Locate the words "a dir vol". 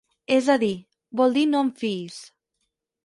0.53-1.37